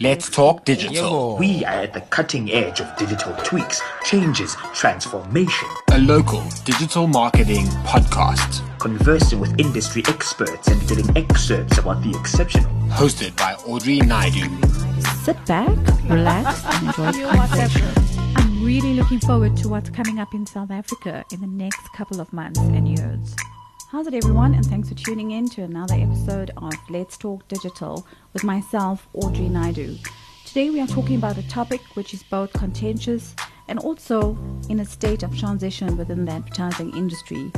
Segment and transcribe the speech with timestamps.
[0.00, 1.36] Let's talk digital.
[1.38, 5.68] We are at the cutting edge of digital tweaks, changes, transformation.
[5.90, 8.62] A local digital marketing podcast.
[8.78, 12.70] Conversing with industry experts and getting excerpts about the exceptional.
[12.90, 14.48] Hosted by Audrey Naidu.
[15.24, 15.76] Sit back,
[16.08, 17.88] relax, and enjoy the conversation.
[18.36, 22.20] I'm really looking forward to what's coming up in South Africa in the next couple
[22.20, 23.34] of months and years.
[23.90, 24.52] How's it, everyone?
[24.52, 29.48] And thanks for tuning in to another episode of Let's Talk Digital with myself, Audrey
[29.48, 29.96] Naidu.
[30.44, 33.34] Today, we are talking about a topic which is both contentious
[33.66, 34.36] and also
[34.68, 37.50] in a state of transition within the advertising industry.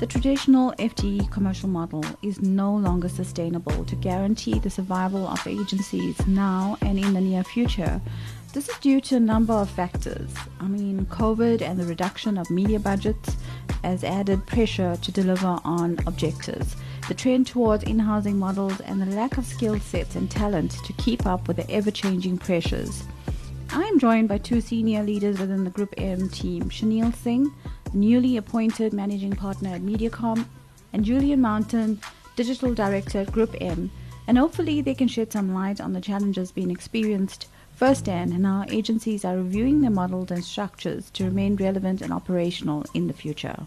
[0.00, 6.18] The traditional FTE commercial model is no longer sustainable to guarantee the survival of agencies
[6.26, 8.00] now and in the near future.
[8.56, 10.34] This is due to a number of factors.
[10.60, 13.36] I mean, COVID and the reduction of media budgets
[13.84, 16.74] has added pressure to deliver on objectives.
[17.06, 20.94] The trend towards in housing models and the lack of skill sets and talent to
[20.94, 23.04] keep up with the ever changing pressures.
[23.74, 27.52] I am joined by two senior leaders within the Group M team Shaneel Singh,
[27.92, 30.46] newly appointed managing partner at Mediacom,
[30.94, 32.00] and Julian Mountain,
[32.36, 33.90] digital director at Group M.
[34.26, 38.64] And hopefully, they can shed some light on the challenges being experienced firsthand and how
[38.68, 43.66] agencies are reviewing their models and structures to remain relevant and operational in the future.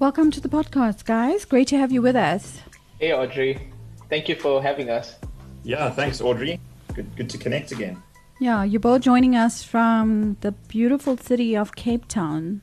[0.00, 1.44] Welcome to the podcast, guys.
[1.44, 2.60] Great to have you with us.
[2.98, 3.70] Hey, Audrey.
[4.10, 5.14] Thank you for having us.
[5.62, 6.58] Yeah, thanks, Audrey.
[6.92, 8.02] Good, good to connect again.
[8.40, 12.62] Yeah, you're both joining us from the beautiful city of Cape Town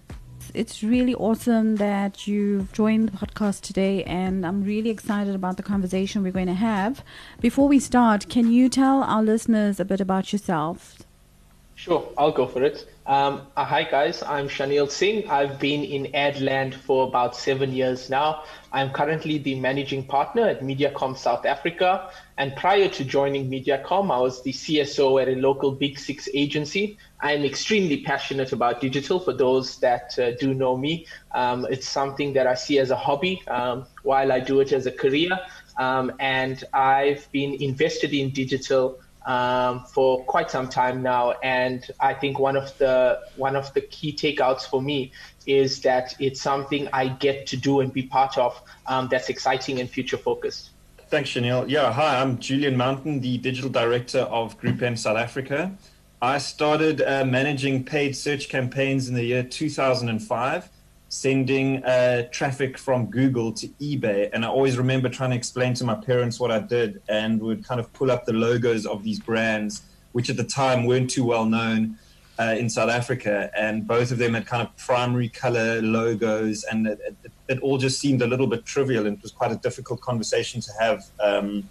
[0.53, 5.63] it's really awesome that you've joined the podcast today, and I'm really excited about the
[5.63, 7.03] conversation we're going to have.
[7.41, 10.99] Before we start, can you tell our listeners a bit about yourself?
[11.75, 12.87] Sure, I'll go for it.
[13.05, 14.23] Um, uh, hi, guys.
[14.23, 15.29] I'm Shaneel Singh.
[15.29, 18.43] I've been in Adland for about seven years now.
[18.71, 22.09] I'm currently the managing partner at Mediacom South Africa.
[22.37, 26.97] And prior to joining Mediacom, I was the CSO at a local Big Six agency.
[27.19, 31.05] I'm extremely passionate about digital for those that uh, do know me.
[31.33, 34.85] Um, it's something that I see as a hobby um, while I do it as
[34.85, 35.37] a career.
[35.77, 42.13] Um, and I've been invested in digital um, for quite some time now, and I
[42.13, 45.11] think one of the one of the key takeouts for me
[45.45, 49.79] is that it's something I get to do and be part of um, that's exciting
[49.79, 50.71] and future focused.
[51.09, 51.69] Thanks, Shaneel.
[51.69, 55.71] Yeah, hi, I'm Julian Mountain, the digital director of Group M South Africa.
[56.21, 60.69] I started uh, managing paid search campaigns in the year 2005
[61.13, 64.31] sending uh, traffic from Google to eBay.
[64.33, 67.63] And I always remember trying to explain to my parents what I did and would
[67.63, 71.23] kind of pull up the logos of these brands, which at the time weren't too
[71.23, 71.99] well known
[72.39, 73.51] uh, in South Africa.
[73.55, 76.63] And both of them had kind of primary color logos.
[76.63, 79.05] And it, it, it, all just seemed a little bit trivial.
[79.05, 81.05] And it was quite a difficult conversation to have.
[81.19, 81.69] Um,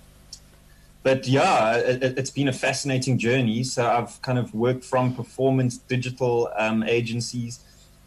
[1.02, 3.64] but yeah, it, has been a fascinating journey.
[3.64, 7.58] So I've kind of worked from performance digital um, agencies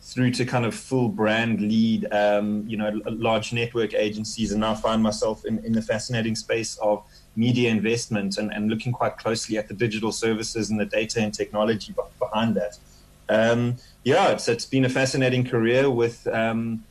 [0.06, 4.76] through to kind of full brand lead, um, you know, large network agencies, and now
[4.76, 7.04] find myself in, in the fascinating space of
[7.36, 11.34] media investment and, and looking quite closely at the digital services and the data and
[11.34, 12.78] technology behind that.
[13.30, 16.84] Um, yeah, it's, it's been a fascinating career with um,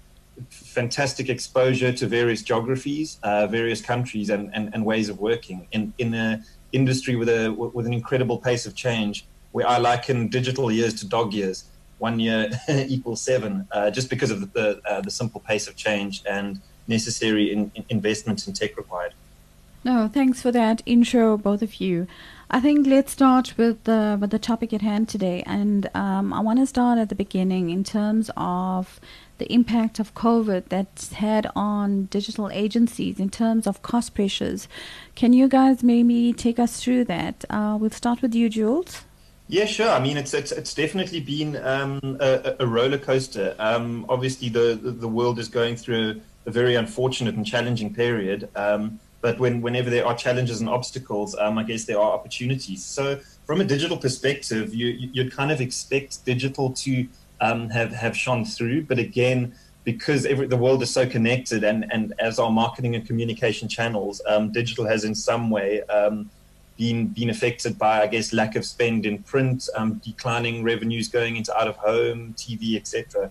[0.51, 5.95] fantastic exposure to various geographies, uh, various countries, and, and, and, ways of working in,
[5.99, 10.73] in an industry with, a, with an incredible pace of change, where I liken digital
[10.73, 11.71] years to dog years
[12.09, 12.41] one year
[12.95, 16.51] equals seven, uh, just because of the uh, the simple pace of change and
[16.97, 19.15] necessary in, in investment in tech required.
[19.89, 22.07] No, thanks for that intro, both of you.
[22.57, 26.41] I think let's start with the with the topic at hand today, and um, I
[26.47, 29.01] want to start at the beginning in terms of
[29.41, 31.87] the impact of COVID that's had on
[32.17, 34.69] digital agencies in terms of cost pressures.
[35.21, 37.37] Can you guys maybe take us through that?
[37.51, 38.93] Uh, we'll start with you, Jules.
[39.47, 39.91] Yeah, sure.
[39.91, 43.55] I mean, it's it's, it's definitely been um, a, a, roller coaster.
[43.59, 48.49] Um, obviously, the, the world is going through a very unfortunate and challenging period.
[48.57, 52.83] Um, but when, whenever there are challenges and obstacles, um, I guess there are opportunities.
[52.85, 57.07] So, from a digital perspective, you, you'd kind of expect digital to
[57.43, 58.85] um, have have shone through.
[58.85, 59.55] But again,
[59.85, 64.23] because every, the world is so connected, and, and as our marketing and communication channels,
[64.27, 65.83] um, digital has in some way
[66.77, 71.37] been been affected by, I guess, lack of spend in print, um, declining revenues going
[71.37, 73.31] into out of home, TV, etc.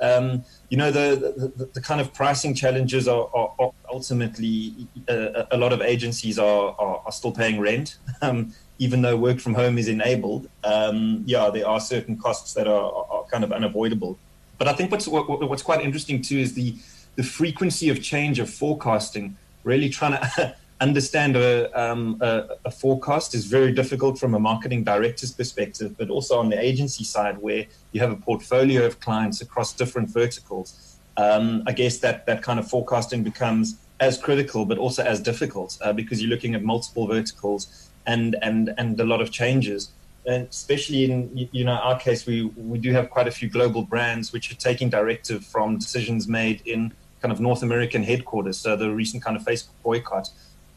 [0.00, 5.44] Um, you know, the, the, the kind of pricing challenges are, are, are ultimately uh,
[5.52, 9.54] a lot of agencies are, are, are still paying rent, um, even though work from
[9.54, 10.48] home is enabled.
[10.64, 14.18] Um, yeah, there are certain costs that are, are kind of unavoidable.
[14.58, 16.76] But I think what's what, what's quite interesting too is the
[17.16, 19.36] the frequency of change of forecasting.
[19.64, 24.82] Really trying to understand a, um, a, a, forecast is very difficult from a marketing
[24.84, 29.40] director's perspective, but also on the agency side, where you have a portfolio of clients
[29.40, 30.98] across different verticals.
[31.16, 35.78] Um, I guess that that kind of forecasting becomes as critical, but also as difficult
[35.82, 39.90] uh, because you're looking at multiple verticals and and and a lot of changes.
[40.26, 43.82] And especially in you know our case, we we do have quite a few global
[43.82, 48.58] brands which are taking directive from decisions made in kind of North American headquarters.
[48.58, 50.30] So the recent kind of Facebook boycott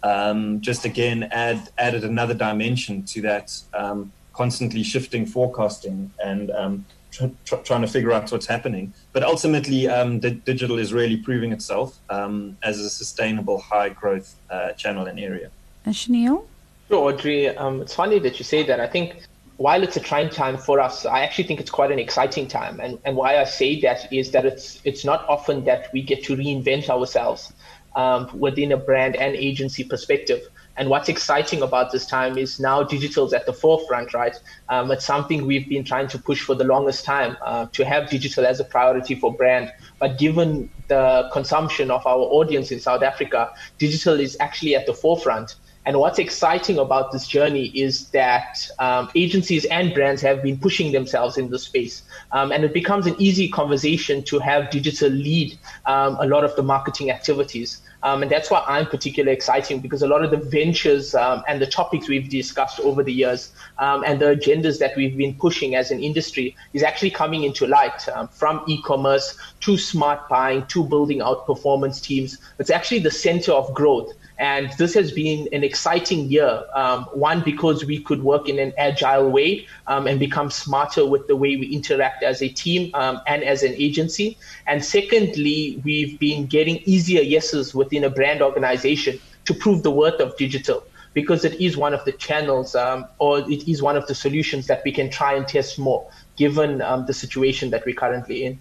[0.05, 6.85] um, just again add added another dimension to that um, constantly shifting forecasting and um,
[7.11, 8.93] tr- tr- trying to figure out what's happening.
[9.13, 14.35] But ultimately, um, the digital is really proving itself um, as a sustainable high growth
[14.49, 15.49] uh, channel and area.
[15.85, 16.45] And Shaneel?
[16.87, 17.49] Sure, Audrey.
[17.57, 18.79] Um, it's funny that you say that.
[18.79, 19.23] I think
[19.57, 22.79] while it's a trying time for us, I actually think it's quite an exciting time.
[22.79, 26.23] And, and why I say that is that it's it's not often that we get
[26.25, 27.53] to reinvent ourselves
[27.95, 30.41] um, within a brand and agency perspective.
[30.77, 34.35] And what's exciting about this time is now digital's at the forefront, right?
[34.67, 38.09] Um, it's something we've been trying to push for the longest time uh, to have
[38.09, 39.71] digital as a priority for brand.
[39.99, 44.93] But given the consumption of our audience in South Africa, digital is actually at the
[44.93, 45.55] forefront.
[45.85, 50.91] And what's exciting about this journey is that um, agencies and brands have been pushing
[50.91, 52.01] themselves in the space.
[52.31, 56.55] Um, and it becomes an easy conversation to have digital lead um, a lot of
[56.55, 57.81] the marketing activities.
[58.05, 61.59] Um, and that's why I'm particularly exciting because a lot of the ventures um, and
[61.59, 65.73] the topics we've discussed over the years um, and the agendas that we've been pushing
[65.73, 71.19] as an industry is actually coming into light from e-commerce to smart buying to building
[71.19, 72.37] out performance teams.
[72.59, 74.13] It's actually the center of growth.
[74.37, 76.63] And this has been an exciting year.
[76.73, 81.27] Um, one, because we could work in an agile way um, and become smarter with
[81.27, 84.37] the way we interact as a team um, and as an agency.
[84.67, 90.19] And secondly, we've been getting easier yeses within a brand organization to prove the worth
[90.19, 90.83] of digital
[91.13, 94.67] because it is one of the channels um, or it is one of the solutions
[94.67, 96.05] that we can try and test more
[96.35, 98.59] given um, the situation that we're currently in.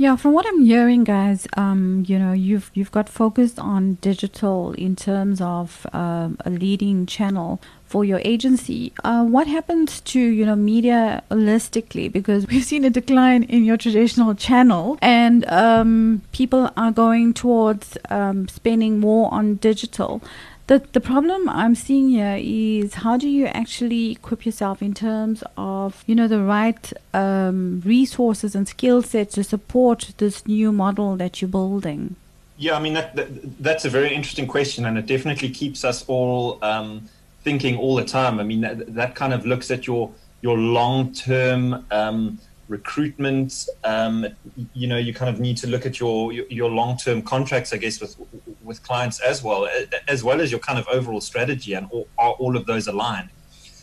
[0.00, 4.72] Yeah, from what I'm hearing, guys, um, you know, you've you've got focused on digital
[4.72, 8.94] in terms of um, a leading channel for your agency.
[9.04, 12.10] Uh, what happens to you know media holistically?
[12.10, 17.98] Because we've seen a decline in your traditional channel, and um, people are going towards
[18.08, 20.22] um, spending more on digital
[20.70, 25.42] the the problem I'm seeing here is how do you actually equip yourself in terms
[25.56, 31.16] of you know the right um, resources and skill sets to support this new model
[31.16, 32.14] that you're building.
[32.56, 33.28] Yeah, I mean that, that
[33.58, 37.08] that's a very interesting question, and it definitely keeps us all um,
[37.42, 38.38] thinking all the time.
[38.38, 41.84] I mean that that kind of looks at your your long term.
[41.90, 42.38] Um,
[42.70, 43.66] recruitment.
[43.84, 44.26] Um,
[44.72, 47.76] you know, you kind of need to look at your your, long term contracts, I
[47.76, 48.16] guess, with
[48.62, 49.68] with clients as well,
[50.08, 53.30] as well as your kind of overall strategy, and all, are all of those aligned?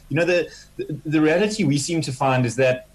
[0.09, 0.49] You know, the,
[1.05, 2.87] the, reality we seem to find is that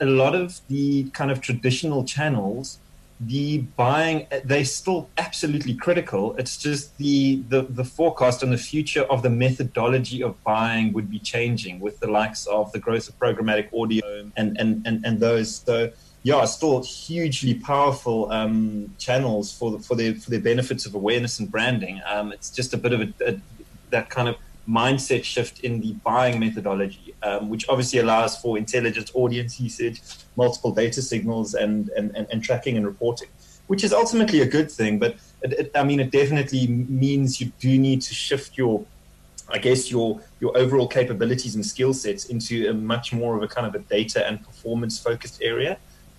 [0.00, 2.80] a lot of the kind of traditional channels
[3.20, 6.36] the buying they're still absolutely critical.
[6.36, 11.10] It's just the, the the forecast and the future of the methodology of buying would
[11.10, 15.20] be changing with the likes of the growth of programmatic audio and and and, and
[15.20, 15.56] those.
[15.56, 15.92] So
[16.24, 21.38] yeah still hugely powerful um, channels for the, for their for their benefits of awareness
[21.38, 22.02] and branding.
[22.04, 23.40] Um, it's just a bit of a, a
[23.90, 24.36] that kind of
[24.68, 30.02] mindset shift in the buying methodology, um, which obviously allows for intelligent audience usage,
[30.36, 33.28] multiple data signals, and, and, and, and tracking and reporting,
[33.68, 34.98] which is ultimately a good thing.
[34.98, 38.84] But it, it, I mean, it definitely means you do need to shift your,
[39.48, 43.48] I guess, your your overall capabilities and skill sets into a much more of a
[43.48, 45.78] kind of a data and performance focused area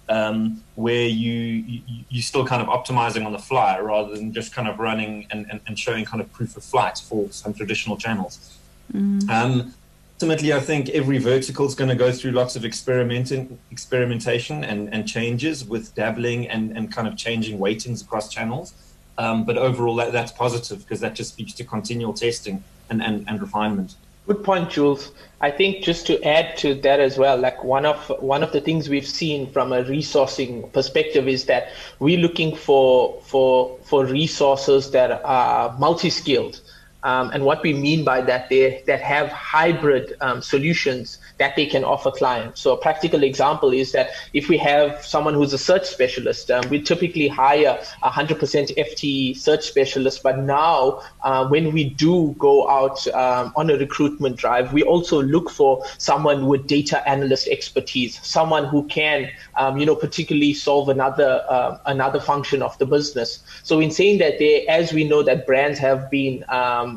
[0.09, 4.53] um, where you, you you're still kind of optimizing on the fly rather than just
[4.53, 7.97] kind of running and, and, and showing kind of proof of flight for some traditional
[7.97, 8.57] channels.
[8.93, 9.29] Mm.
[9.29, 9.73] Um,
[10.13, 14.93] ultimately, I think every vertical is going to go through lots of experimenting, experimentation and,
[14.93, 18.73] and changes with dabbling and, and kind of changing weightings across channels.
[19.17, 23.25] Um, but overall, that, that's positive because that just speaks to continual testing and, and,
[23.27, 23.95] and refinement.
[24.27, 25.11] Good point, Jules.
[25.39, 28.59] I think just to add to that as well, like one of one of the
[28.59, 31.69] things we've seen from a resourcing perspective is that
[31.99, 36.59] we're looking for for for resources that are multi-skilled.
[37.03, 41.65] Um, and what we mean by that, they that have hybrid um, solutions that they
[41.65, 42.59] can offer clients.
[42.61, 46.67] So a practical example is that if we have someone who's a search specialist, um,
[46.69, 48.37] we typically hire a 100%
[48.75, 50.23] FTE search specialist.
[50.23, 55.21] But now, uh, when we do go out um, on a recruitment drive, we also
[55.21, 60.89] look for someone with data analyst expertise, someone who can, um, you know, particularly solve
[60.89, 63.43] another uh, another function of the business.
[63.63, 66.96] So in saying that, they, as we know that brands have been um,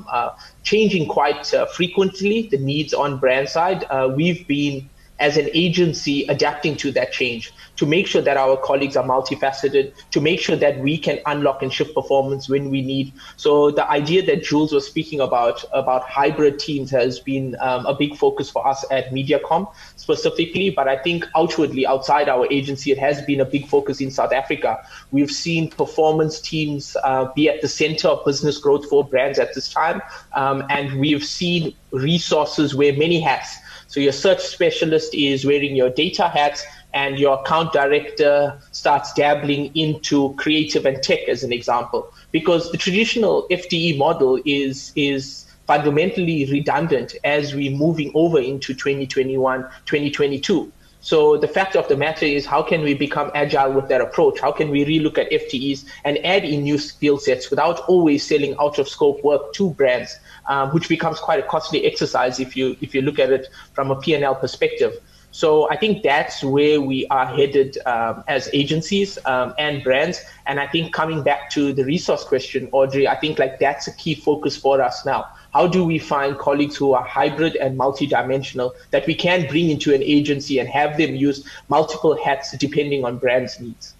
[0.62, 3.84] changing quite uh, frequently, the needs on brand side.
[3.90, 4.88] Uh, we've been
[5.20, 9.92] as an agency adapting to that change to make sure that our colleagues are multifaceted,
[10.10, 13.12] to make sure that we can unlock and shift performance when we need.
[13.36, 17.94] So the idea that Jules was speaking about about hybrid teams has been um, a
[17.94, 22.98] big focus for us at MediaCom specifically, but I think outwardly outside our agency, it
[22.98, 24.78] has been a big focus in South Africa.
[25.10, 29.54] We've seen performance teams uh, be at the center of business growth for brands at
[29.54, 30.00] this time,
[30.34, 33.56] um, and we've seen resources wear many hats
[33.90, 39.74] so your search specialist is wearing your data hats and your account director starts dabbling
[39.74, 42.08] into creative and tech as an example.
[42.30, 49.62] Because the traditional FTE model is is fundamentally redundant as we're moving over into 2021
[49.86, 54.02] 2022 so the fact of the matter is, how can we become agile with that
[54.02, 54.38] approach?
[54.38, 58.54] How can we relook at FTEs and add in new skill sets without always selling
[58.60, 62.76] out of scope work to brands, um, which becomes quite a costly exercise if you
[62.82, 64.92] if you look at it from a P&L perspective.
[65.32, 70.20] So I think that's where we are headed um, as agencies um, and brands.
[70.46, 73.92] And I think coming back to the resource question, Audrey, I think like that's a
[73.92, 78.72] key focus for us now how do we find colleagues who are hybrid and multidimensional
[78.90, 83.18] that we can bring into an agency and have them use multiple hats depending on
[83.18, 83.94] brands' needs?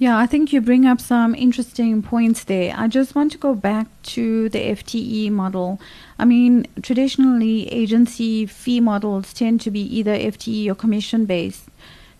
[0.00, 2.74] Yeah, I think you bring up some interesting points there.
[2.74, 5.78] I just want to go back to the FTE model.
[6.18, 11.69] I mean, traditionally, agency fee models tend to be either FTE or commission based.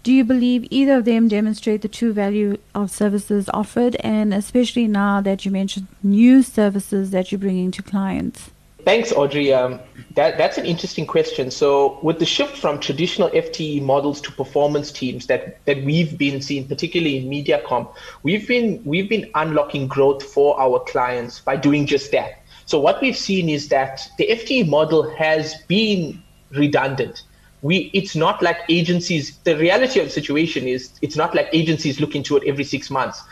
[0.03, 4.87] Do you believe either of them demonstrate the true value of services offered, and especially
[4.87, 8.51] now that you mentioned new services that you're bringing to clients?
[8.85, 9.53] Thanks, Audrey.
[9.53, 9.79] Um,
[10.15, 11.51] that, that's an interesting question.
[11.51, 16.41] So, with the shift from traditional FTE models to performance teams that, that we've been
[16.41, 17.93] seeing, particularly in MediaCom,
[18.23, 22.43] we've been we've been unlocking growth for our clients by doing just that.
[22.65, 27.23] So, what we've seen is that the FTE model has been redundant
[27.63, 32.01] we it's not like agencies the reality of the situation is it's not like agencies
[32.01, 33.23] look into it every six months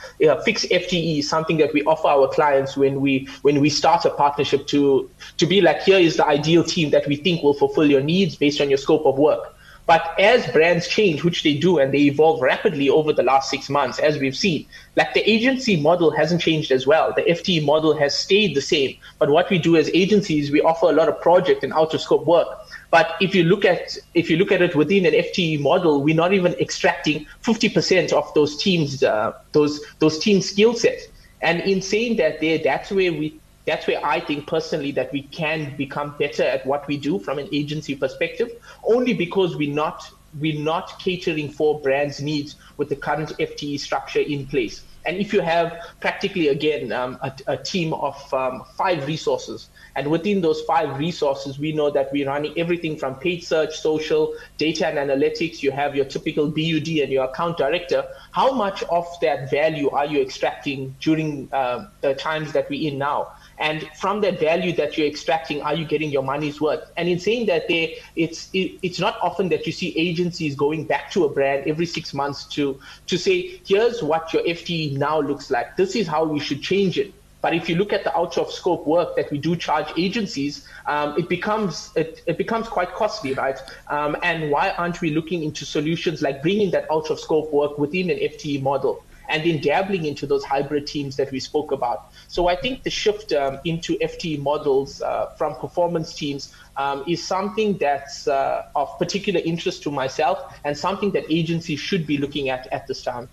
[0.45, 4.11] fixed fte is something that we offer our clients when we when we start a
[4.11, 7.91] partnership to to be like here is the ideal team that we think will fulfill
[7.91, 9.55] your needs based on your scope of work
[9.89, 13.71] but as brands change, which they do, and they evolve rapidly over the last six
[13.71, 14.67] months, as we've seen,
[14.97, 17.15] like the agency model hasn't changed as well.
[17.17, 18.99] The FTE model has stayed the same.
[19.19, 22.03] But what we do as agencies, we offer a lot of project and out of
[22.03, 22.49] scope work.
[22.91, 26.15] But if you look at if you look at it within an FTE model, we're
[26.15, 31.05] not even extracting 50% of those teams uh, those those team skill sets.
[31.43, 35.23] And in saying that, there that's where we that's where I think personally that we
[35.23, 38.51] can become better at what we do from an agency perspective,
[38.85, 44.21] only because we're not we're not catering for brands' needs with the current FTE structure
[44.21, 44.83] in place.
[45.07, 50.11] And if you have practically again um, a, a, team of um, five resources and
[50.11, 54.87] within those five resources, we know that we're running everything from paid search, social, data
[54.87, 55.63] and analytics.
[55.63, 58.05] You have your typical BUD and your account director.
[58.33, 62.99] How much of that value are you extracting during uh, the times that we're in
[62.99, 63.33] now?
[63.59, 66.91] And from that value that you're extracting, are you getting your money's worth?
[66.97, 70.85] And in saying that, they, it's it, it's not often that you see agencies going
[70.85, 75.21] back to a brand every six months to to say, here's what your FTE now
[75.21, 75.77] looks like.
[75.77, 77.13] This is how we should change it.
[77.41, 80.67] But if you look at the out of scope work that we do charge agencies,
[80.87, 83.59] um, it becomes it, it, becomes quite costly, right?
[83.89, 87.79] Um, and why aren't we looking into solutions like bringing that out of scope work
[87.79, 89.05] within an FTE model?
[89.29, 92.13] And then dabbling into those hybrid teams that we spoke about.
[92.29, 97.27] So I think the shift um, into FTE models uh, from performance teams um, is
[97.27, 102.49] something that's uh, of particular interest to myself and something that agencies should be looking
[102.49, 103.29] at at this time.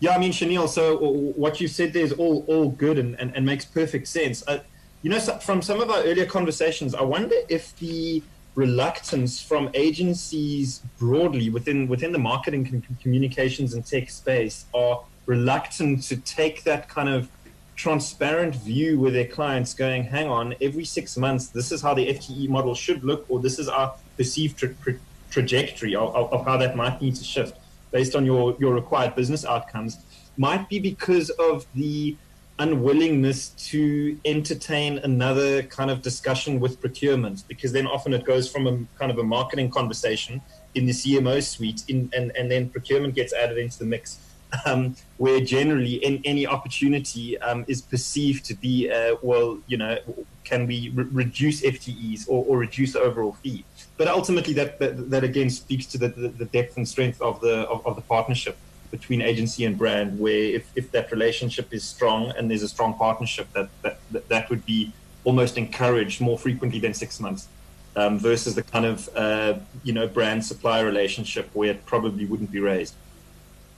[0.00, 3.36] Yeah, I mean, Shaneel, so what you said there is all, all good and, and,
[3.36, 4.42] and makes perfect sense.
[4.46, 4.60] Uh,
[5.02, 8.22] you know, from some of our earlier conversations, I wonder if the
[8.54, 16.16] reluctance from agencies broadly within within the marketing communications and tech space are reluctant to
[16.16, 17.28] take that kind of
[17.76, 22.06] transparent view with their clients going hang on every six months this is how the
[22.16, 26.56] fte model should look or this is our perceived tra- tra- trajectory of, of, how
[26.56, 27.54] that might need to shift
[27.92, 29.92] based on your, your required business outcomes
[30.36, 32.16] might be because of the
[32.58, 38.66] unwillingness to entertain another kind of discussion with procurement because then often it goes from
[38.66, 40.42] a kind of a marketing conversation
[40.74, 44.18] in the cmo suite in, and, and then procurement gets added into the mix
[44.66, 49.98] um, where generally in, any opportunity um, is perceived to be, uh, well, you know,
[50.44, 53.64] can we re- reduce FTEs or, or, reduce the overall fee?
[53.96, 57.40] But ultimately, that, that, that again speaks to the, the, the, depth and strength of
[57.40, 58.56] the of, of, the partnership
[58.90, 60.18] between agency and brand.
[60.18, 64.50] Where if, if that relationship is strong and there's a strong partnership, that that, that,
[64.50, 64.92] would be
[65.24, 67.48] almost encouraged more frequently than six months.
[67.96, 72.52] Um, versus the kind of uh, you know brand supplier relationship where it probably wouldn't
[72.52, 72.94] be raised.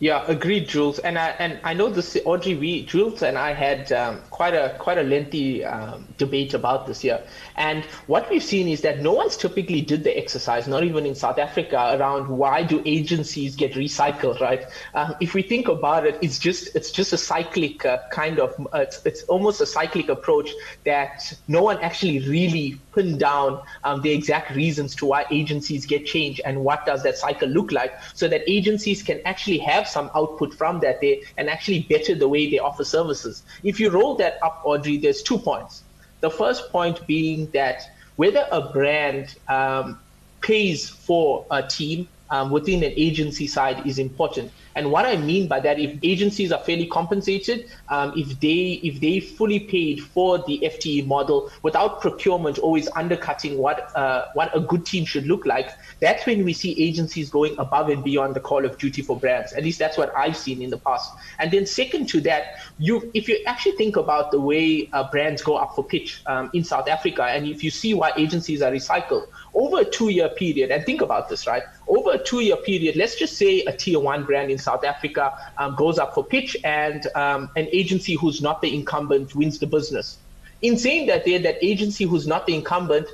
[0.03, 0.99] Yeah, agreed, Jules.
[0.99, 4.75] And I and I know this Audrey, we Jules and I had um, quite a
[4.81, 7.23] quite a lengthy um, debate about this here.
[7.55, 11.15] And what we've seen is that no one's typically did the exercise, not even in
[11.15, 14.67] South Africa, around why do agencies get recycled, right?
[14.95, 18.59] Um, if we think about it, it's just it's just a cyclic uh, kind of
[18.75, 20.51] uh, it's, it's almost a cyclic approach
[20.85, 26.05] that no one actually really pinned down um, the exact reasons to why agencies get
[26.07, 30.11] changed and what does that cycle look like, so that agencies can actually have some
[30.15, 33.43] output from that day and actually better the way they offer services.
[33.63, 35.85] If you roll that up, Audrey, there's two points.
[36.21, 37.83] The first point being that
[38.17, 40.01] whether a brand um,
[40.43, 44.51] pays for a team um, within an agency side is important.
[44.75, 49.01] And what I mean by that, if agencies are fairly compensated, um, if they if
[49.01, 54.61] they fully paid for the FTE model without procurement always undercutting what uh, what a
[54.61, 58.41] good team should look like, that's when we see agencies going above and beyond the
[58.41, 59.53] call of duty for brands.
[59.53, 61.13] At least that's what I've seen in the past.
[61.39, 65.43] And then second to that, you if you actually think about the way uh, brands
[65.43, 68.71] go up for pitch um, in South Africa, and if you see why agencies are
[68.71, 71.63] recycled over a two-year period, and think about this, right?
[71.87, 75.75] Over a two-year period, let's just say a tier one brand in South Africa um,
[75.77, 80.19] goes up for pitch, and um, an agency who's not the incumbent wins the business.
[80.63, 83.09] In saying that, there, that agency who's not the incumbent,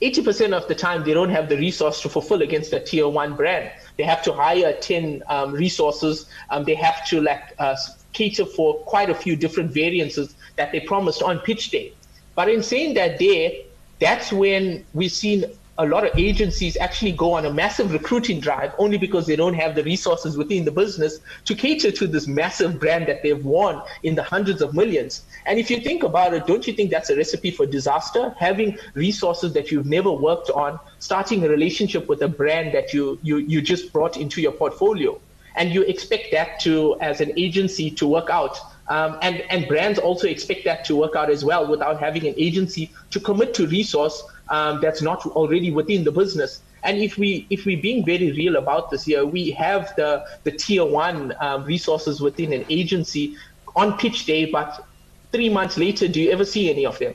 [0.00, 3.36] 80% of the time they don't have the resource to fulfill against a tier one
[3.36, 3.70] brand.
[3.96, 6.26] They have to hire 10 um, resources.
[6.50, 7.76] Um, they have to like uh,
[8.12, 11.94] cater for quite a few different variances that they promised on pitch day.
[12.34, 13.52] But in saying that, there,
[14.00, 15.44] that's when we've seen
[15.78, 19.54] a lot of agencies actually go on a massive recruiting drive only because they don't
[19.54, 23.82] have the resources within the business to cater to this massive brand that they've won
[24.04, 25.22] in the hundreds of millions.
[25.46, 28.34] And if you think about it, don't you think that's a recipe for disaster?
[28.38, 33.18] Having resources that you've never worked on, starting a relationship with a brand that you
[33.22, 35.20] you you just brought into your portfolio,
[35.56, 38.58] and you expect that to as an agency to work out.
[38.88, 42.34] Um, and, and brands also expect that to work out as well without having an
[42.36, 46.62] agency to commit to resource um, that's not already within the business.
[46.82, 50.52] And if we if we're being very real about this here, we have the the
[50.52, 53.36] tier one um, resources within an agency
[53.76, 54.86] on pitch day, but
[55.32, 57.14] three months later, do you ever see any of them?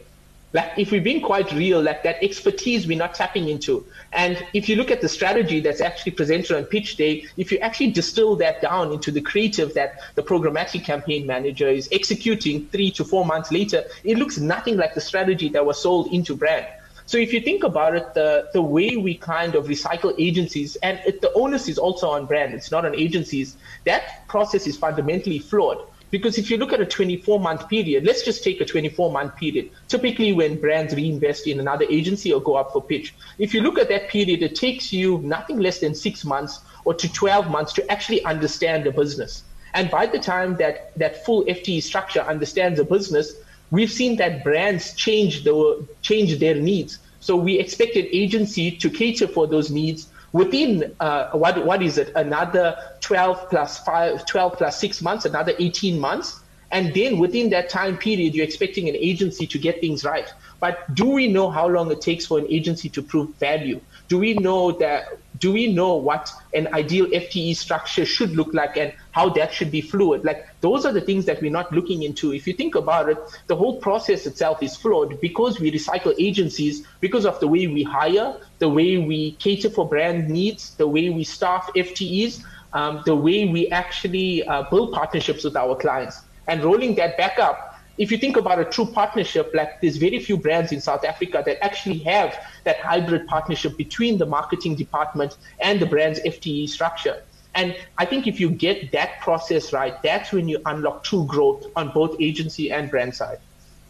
[0.51, 3.85] Like if we're being quite real, like that expertise we're not tapping into.
[4.13, 7.59] And if you look at the strategy that's actually presented on pitch day, if you
[7.59, 12.89] actually distill that down into the creative that the programmatic campaign manager is executing three
[12.91, 16.65] to four months later, it looks nothing like the strategy that was sold into brand.
[17.09, 20.99] So if you think about it, the, the way we kind of recycle agencies, and
[21.07, 25.39] it, the onus is also on brand, it's not on agencies, that process is fundamentally
[25.39, 25.79] flawed.
[26.11, 29.35] Because if you look at a 24 month period, let's just take a 24 month
[29.37, 33.15] period, typically when brands reinvest in another agency or go up for pitch.
[33.39, 36.93] If you look at that period, it takes you nothing less than six months or
[36.93, 39.45] to 12 months to actually understand the business.
[39.73, 43.33] And by the time that that full FTE structure understands the business,
[43.71, 46.99] we've seen that brands change the change their needs.
[47.19, 51.97] So we expect an agency to cater for those needs within uh, what what is
[51.97, 52.11] it?
[52.15, 56.39] Another 12 plus 5 12 plus 6 months another 18 months.
[56.71, 60.31] And then within that time period you're expecting an agency to get things right.
[60.59, 64.17] But do we know how long it takes for an agency to prove value do
[64.17, 65.05] we know that
[65.37, 69.71] do we know what an ideal FTE structure should look like and how that should
[69.71, 70.25] be fluid?
[70.25, 72.33] Like those are the things that we're not looking into.
[72.33, 73.17] If you think about it,
[73.47, 77.83] the whole process itself is flawed because we recycle agencies because of the way we
[77.83, 82.43] hire, the way we cater for brand needs, the way we staff FTEs,
[82.73, 86.19] um, the way we actually uh, build partnerships with our clients.
[86.47, 87.68] And rolling that back up,
[87.99, 91.43] if you think about a true partnership, like there's very few brands in South Africa
[91.45, 92.33] that actually have
[92.63, 97.21] that hybrid partnership between the marketing department and the brand's FTE structure.
[97.55, 101.65] And I think if you get that process right, that's when you unlock true growth
[101.75, 103.39] on both agency and brand side.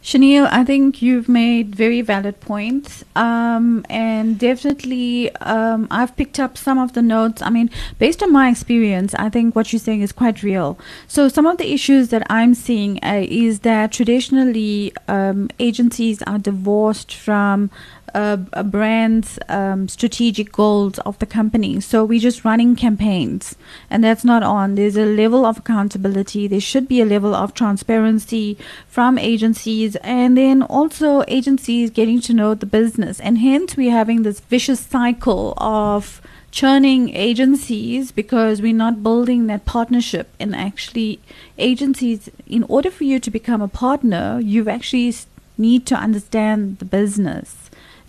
[0.02, 3.04] Shaneel, I think you've made very valid points.
[3.14, 7.42] Um, and definitely, um, I've picked up some of the notes.
[7.42, 10.78] I mean, based on my experience, I think what you're saying is quite real.
[11.06, 16.38] So, some of the issues that I'm seeing uh, is that traditionally um, agencies are
[16.38, 17.70] divorced from
[18.14, 21.80] uh, a brand's um, strategic goals of the company.
[21.80, 23.56] So we're just running campaigns,
[23.88, 24.74] and that's not on.
[24.74, 26.46] There's a level of accountability.
[26.46, 32.34] There should be a level of transparency from agencies, and then also agencies getting to
[32.34, 33.20] know the business.
[33.20, 36.20] And hence, we're having this vicious cycle of
[36.50, 41.20] churning agencies because we're not building that partnership and actually
[41.58, 45.14] agencies in order for you to become a partner you've actually
[45.56, 47.59] need to understand the business.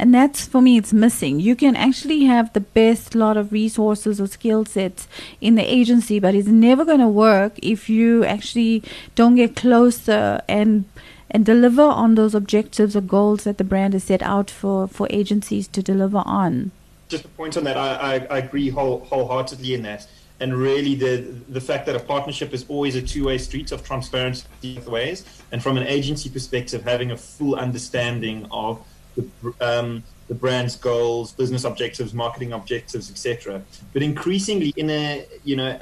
[0.01, 1.39] And that's for me, it's missing.
[1.39, 5.07] You can actually have the best lot of resources or skill sets
[5.39, 8.81] in the agency, but it's never going to work if you actually
[9.13, 10.85] don't get closer and
[11.29, 15.07] and deliver on those objectives or goals that the brand has set out for, for
[15.11, 16.71] agencies to deliver on.
[17.07, 20.07] Just a point on that, I, I, I agree whole, wholeheartedly in that.
[20.41, 21.17] And really, the
[21.49, 25.61] the fact that a partnership is always a two way street of transparency ways, and
[25.61, 28.83] from an agency perspective, having a full understanding of
[29.15, 33.61] the, um, the brand's goals, business objectives, marketing objectives, etc.
[33.93, 35.79] But increasingly, in a you know,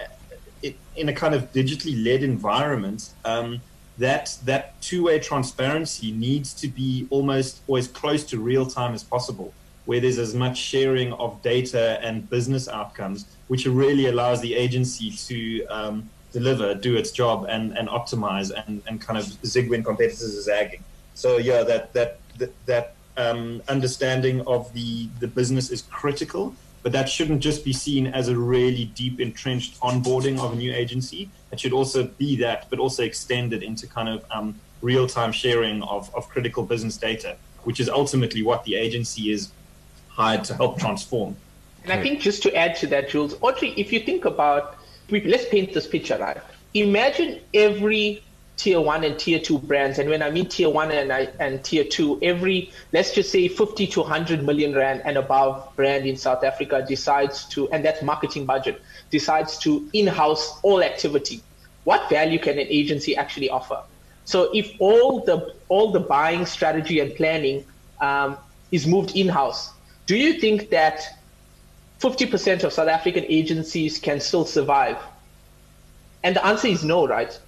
[0.96, 3.62] in a kind of digitally led environment, um,
[4.00, 9.04] that that two-way transparency needs to be almost or as close to real time as
[9.04, 9.54] possible
[9.86, 15.12] where there's as much sharing of data and business outcomes which really allows the agency
[15.12, 19.84] to um, deliver do its job and, and optimize and, and kind of zig when
[19.84, 25.70] competitors are zagging so yeah that that that, that um, understanding of the the business
[25.70, 30.54] is critical but that shouldn't just be seen as a really deep entrenched onboarding of
[30.54, 31.30] a new agency.
[31.52, 35.84] It should also be that, but also extended into kind of um, real time sharing
[35.84, 39.52] of, of critical business data, which is ultimately what the agency is
[40.08, 41.36] hired to help transform.
[41.84, 44.78] And I think just to add to that, Jules, Audrey, if you think about,
[45.10, 46.38] let's paint this picture, right?
[46.74, 48.24] Imagine every
[48.60, 50.00] tier one and tier two brands.
[50.00, 53.48] And when I mean tier one and, I, and tier two, every, let's just say
[53.48, 58.04] 50 to 100 million Rand and above brand in South Africa decides to, and that's
[58.04, 61.42] marketing budget, decides to in house all activity.
[61.86, 63.82] What value can an agency actually offer?
[64.26, 67.66] So if all the all the buying strategy and planning
[68.02, 68.38] um,
[68.72, 69.72] is moved in house,
[70.06, 71.02] do you think that
[72.02, 74.98] 50% of South African agencies can still survive?
[76.24, 77.40] And the answer is no, right?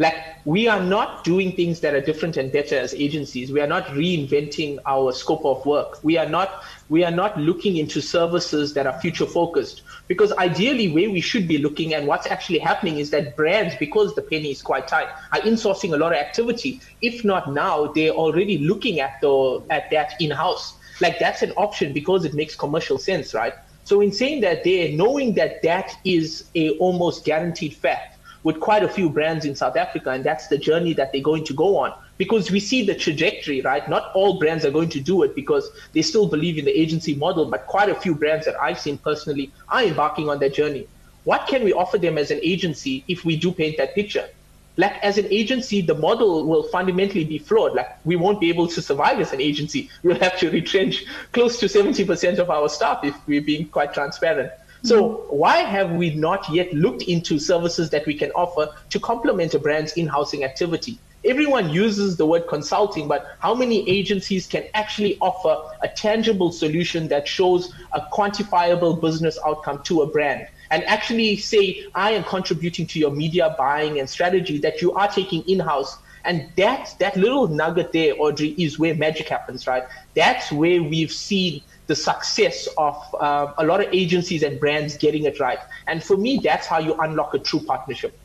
[0.00, 0.14] Like
[0.46, 3.52] we are not doing things that are different and better as agencies.
[3.52, 6.02] We are not reinventing our scope of work.
[6.02, 10.90] We are not we are not looking into services that are future focused because ideally
[10.90, 14.50] where we should be looking and what's actually happening is that brands because the penny
[14.50, 16.80] is quite tight are insourcing a lot of activity.
[17.02, 21.52] If not now they're already looking at the at that in house like that's an
[21.58, 23.52] option because it makes commercial sense right?
[23.84, 28.09] So in saying that they're knowing that that is a almost guaranteed fact
[28.42, 31.44] with quite a few brands in South Africa, and that's the journey that they're going
[31.44, 31.92] to go on.
[32.16, 33.88] Because we see the trajectory, right?
[33.88, 37.14] Not all brands are going to do it because they still believe in the agency
[37.14, 40.86] model, but quite a few brands that I've seen personally are embarking on that journey.
[41.24, 44.28] What can we offer them as an agency if we do paint that picture?
[44.76, 47.74] Like as an agency, the model will fundamentally be flawed.
[47.74, 49.90] Like we won't be able to survive as an agency.
[50.02, 54.50] We'll have to retrench close to 70% of our staff if we're being quite transparent.
[54.82, 55.36] So mm-hmm.
[55.36, 59.58] why have we not yet looked into services that we can offer to complement a
[59.58, 60.98] brand's in-housing activity?
[61.24, 67.08] Everyone uses the word consulting, but how many agencies can actually offer a tangible solution
[67.08, 70.46] that shows a quantifiable business outcome to a brand?
[70.70, 75.08] and actually say, I am contributing to your media buying and strategy that you are
[75.08, 75.96] taking in house.
[76.24, 79.84] And that, that little nugget there, Audrey, is where magic happens, right?
[80.14, 85.24] That's where we've seen the success of uh, a lot of agencies and brands getting
[85.24, 85.58] it right.
[85.88, 88.16] And for me, that's how you unlock a true partnership.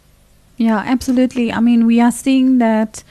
[0.57, 1.51] Yeah, absolutely.
[1.51, 3.03] I mean, we are seeing that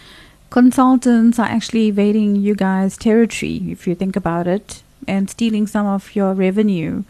[0.50, 5.86] consultants are actually invading you guys' territory, if you think about it, and stealing some
[5.86, 7.02] of your revenue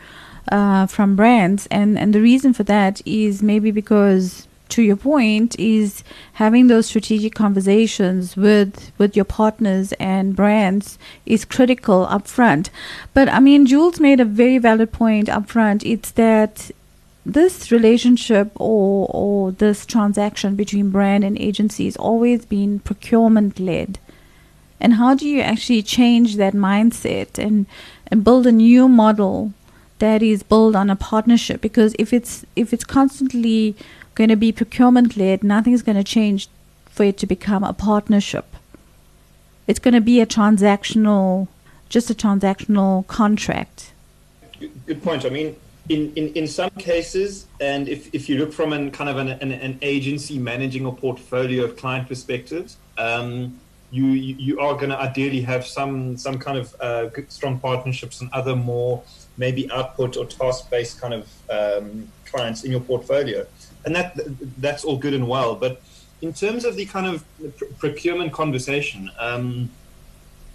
[0.50, 1.68] uh, from brands.
[1.70, 6.03] And, and the reason for that is maybe because to your point is
[6.35, 12.71] having those strategic conversations with with your partners and brands is critical upfront.
[13.13, 15.85] But i mean jules made a very valid point upfront.
[15.85, 16.73] It's that
[17.25, 24.01] this relationship or or this transaction between brand and agency has always been procurement led.
[24.81, 27.67] And how do you actually change that mindset and
[28.09, 29.53] and build a new model
[30.01, 31.61] that is built on a partnership?
[31.61, 33.77] Because if it's if it's constantly
[34.14, 36.48] going to be procurement led, nothing's going to change
[36.87, 38.46] for it to become a partnership.
[39.66, 41.48] It's going to be a transactional,
[41.88, 43.92] just a transactional contract.
[44.87, 45.24] Good, point.
[45.24, 45.57] I mean,
[45.88, 49.29] in, in, in some cases, and if, if you look from an kind of an,
[49.29, 53.59] an, an agency managing a portfolio of client perspectives, um,
[53.90, 58.31] you, you are going to ideally have some some kind of uh, strong partnerships and
[58.33, 59.03] other more
[59.37, 63.46] maybe output or task based kind of um, clients in your portfolio
[63.85, 64.18] and that
[64.59, 65.55] that's all good and well.
[65.55, 65.81] But
[66.23, 67.25] in terms of the kind of
[67.57, 69.70] pr- procurement conversation, um,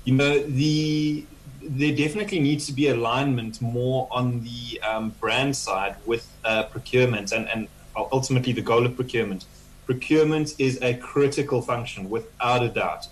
[0.06, 1.26] you know, the
[1.62, 7.32] there definitely needs to be alignment more on the um, brand side with uh, procurement
[7.32, 9.46] and, and ultimately the goal of procurement.
[9.86, 13.08] Procurement is a critical function without a doubt.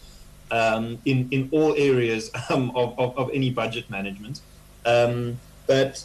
[0.51, 4.41] um, in in all areas um, of, of, of any budget management.
[4.85, 6.03] Um, but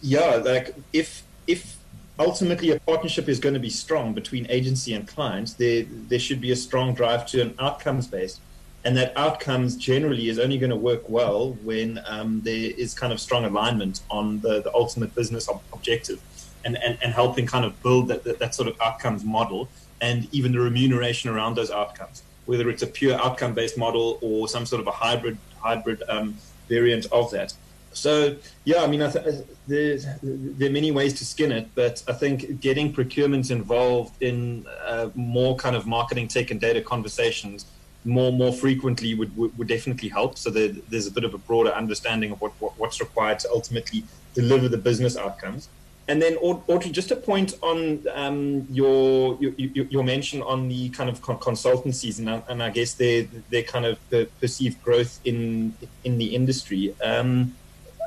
[0.00, 1.76] yeah, like if if
[2.18, 6.40] ultimately a partnership is going to be strong between agency and client, there there should
[6.40, 8.40] be a strong drive to an outcomes based,
[8.84, 13.12] and that outcomes generally is only going to work well when um, there is kind
[13.12, 16.20] of strong alignment on the, the ultimate business ob- objective,
[16.64, 19.68] and, and and helping kind of build that, that that sort of outcomes model
[20.00, 24.48] and even the remuneration around those outcomes, whether it's a pure outcome based model or
[24.48, 26.36] some sort of a hybrid hybrid um,
[26.68, 27.54] variant of that.
[27.92, 32.12] So yeah, I mean, I th- there are many ways to skin it, but I
[32.12, 37.66] think getting procurement involved in uh, more kind of marketing tech and data conversations
[38.04, 40.38] more more frequently would, would, would definitely help.
[40.38, 43.50] So that there's a bit of a broader understanding of what, what, what's required to
[43.50, 45.68] ultimately deliver the business outcomes.
[46.08, 51.08] And then, Audrey, just a point on um, your, your, your mention on the kind
[51.08, 53.98] of consultancies, and I, and I guess their their kind of
[54.40, 56.94] perceived growth in in the industry.
[57.02, 57.54] Um,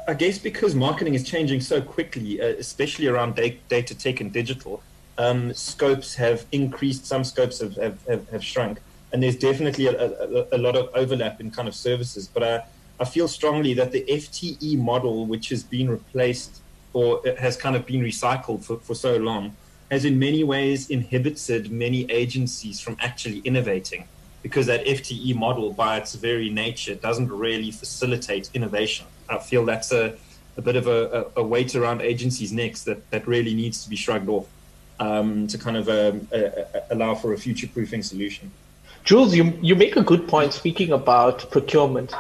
[0.08, 4.32] I guess because marketing is changing so quickly, uh, especially around data, data tech and
[4.32, 4.84] digital,
[5.18, 8.80] um, scopes have increased, some scopes have, have, have, have shrunk,
[9.12, 12.28] and there's definitely a, a, a, lot of overlap in kind of services.
[12.28, 12.64] But I,
[13.00, 16.62] I feel strongly that the FTE model, which has been replaced
[16.94, 19.56] or has kind of been recycled for, for so long,
[19.90, 24.08] has in many ways inhibited many agencies from actually innovating
[24.44, 29.08] because that FTE model, by its very nature, doesn't really facilitate innovation.
[29.30, 30.16] I feel that's a,
[30.58, 33.96] a bit of a, a, weight around agencies' necks that, that really needs to be
[33.96, 34.48] shrugged off
[35.00, 36.28] um, to kind of um,
[36.90, 38.52] allow for a future proofing solution.
[39.04, 42.14] Jules, you, you make a good point speaking about procurement.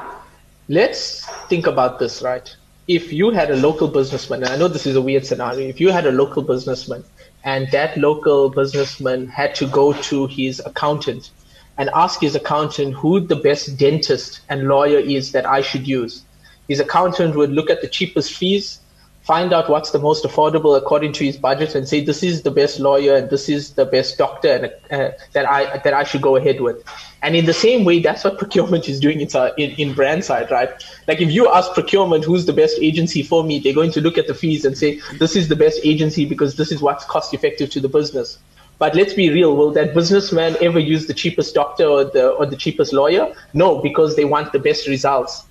[0.67, 2.55] Let's think about this, right?
[2.87, 5.79] If you had a local businessman, and I know this is a weird scenario, if
[5.79, 7.03] you had a local businessman
[7.45, 11.29] and that local businessman had to go to his accountant
[11.77, 16.23] and ask his accountant who the best dentist and lawyer is that I should use
[16.67, 18.79] his accountant would look at the cheapest fees,
[19.25, 22.51] find out what's the most affordable according to his budget, and say this is the
[22.51, 26.21] best lawyer and this is the best doctor and, uh, that I that I should
[26.21, 26.83] go ahead with.
[27.23, 30.51] And in the same way, that's what procurement is doing in, in, in brand side,
[30.51, 30.69] right?
[31.07, 34.17] Like if you ask procurement who's the best agency for me, they're going to look
[34.17, 37.33] at the fees and say this is the best agency because this is what's cost
[37.33, 38.37] effective to the business.
[38.77, 42.45] But let's be real, will that businessman ever use the cheapest doctor or the or
[42.45, 43.33] the cheapest lawyer?
[43.53, 45.45] No, because they want the best results.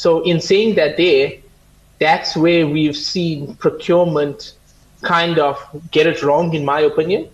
[0.00, 1.34] So in saying that there,
[1.98, 4.54] that's where we've seen procurement
[5.02, 5.58] kind of
[5.90, 7.28] get it wrong, in my opinion,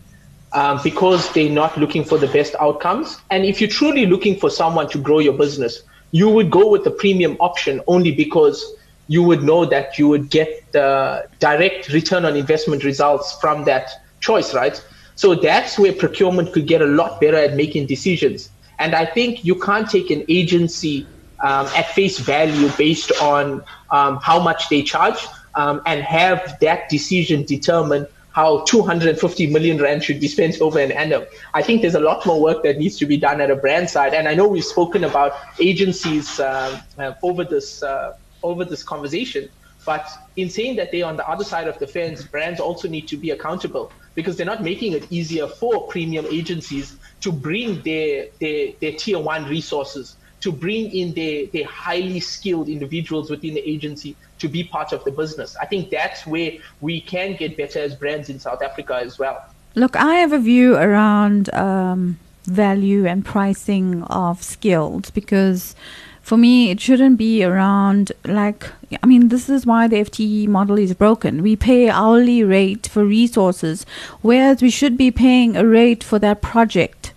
[0.53, 3.19] um, because they're not looking for the best outcomes.
[3.31, 6.83] And if you're truly looking for someone to grow your business, you would go with
[6.83, 8.75] the premium option only because
[9.07, 13.91] you would know that you would get the direct return on investment results from that
[14.19, 14.85] choice, right?
[15.15, 18.51] So that's where procurement could get a lot better at making decisions.
[18.81, 21.07] And I think you can't take an agency
[21.41, 26.89] um, at face value based on um, how much they charge um, and have that
[26.89, 31.25] decision determine how 250 million rand should be spent over an annum.
[31.55, 33.89] I think there's a lot more work that needs to be done at a brand
[33.89, 34.13] side.
[34.13, 39.49] And I know we've spoken about agencies uh, uh, over this uh, over this conversation.
[39.87, 43.09] But in saying that they're on the other side of the fence, brands also need
[43.09, 48.27] to be accountable because they're not making it easier for premium agencies to bring their,
[48.41, 54.15] their, their tier one resources to bring in the, highly skilled individuals within the agency
[54.39, 55.57] to be part of the business.
[55.61, 59.45] I think that's where we can get better as brands in South Africa as well.
[59.75, 65.75] Look, I have a view around um, value and pricing of skills because
[66.23, 68.71] for me, it shouldn't be around like,
[69.03, 71.43] I mean, this is why the FTE model is broken.
[71.43, 73.85] We pay hourly rate for resources,
[74.23, 77.13] whereas we should be paying a rate for that project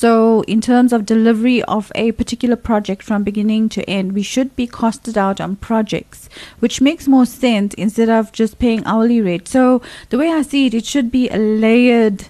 [0.00, 4.54] so, in terms of delivery of a particular project from beginning to end, we should
[4.54, 6.28] be costed out on projects,
[6.60, 9.48] which makes more sense instead of just paying hourly rate.
[9.48, 12.28] So, the way I see it, it should be a layered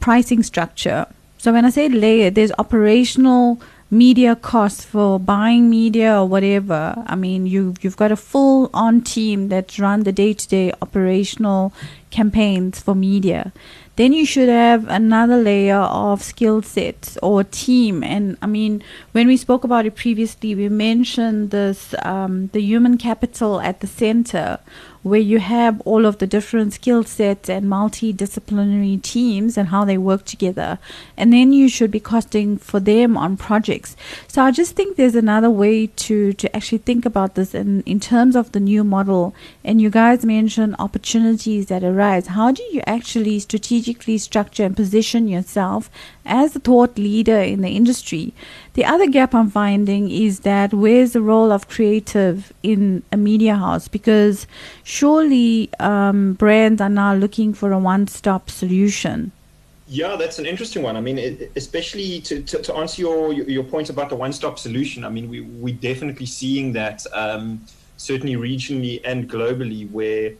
[0.00, 1.04] pricing structure.
[1.36, 6.94] So, when I say layered, there's operational media costs for buying media or whatever.
[7.06, 10.72] I mean, you you've got a full on team that run the day to day
[10.80, 11.74] operational
[12.08, 13.52] campaigns for media
[14.00, 18.02] then you should have another layer of skill sets or team.
[18.02, 18.82] And I mean,
[19.12, 23.86] when we spoke about it previously, we mentioned this um, the human capital at the
[23.86, 24.58] center,
[25.02, 29.96] where you have all of the different skill sets and multidisciplinary teams and how they
[29.96, 30.78] work together.
[31.16, 33.96] And then you should be costing for them on projects.
[34.28, 37.98] So I just think there's another way to, to actually think about this in, in
[37.98, 39.34] terms of the new model.
[39.64, 42.28] And you guys mentioned opportunities that arise.
[42.28, 45.90] How do you actually strategically structure and position yourself
[46.26, 48.34] as a thought leader in the industry
[48.74, 53.56] the other gap I'm finding is that where's the role of creative in a media
[53.56, 53.88] house?
[53.88, 54.46] Because
[54.84, 59.32] surely um, brands are now looking for a one-stop solution.
[59.88, 60.96] Yeah, that's an interesting one.
[60.96, 65.04] I mean, especially to, to, to, answer your your point about the one-stop solution.
[65.04, 70.34] I mean, we we're definitely seeing that um, certainly regionally and globally, where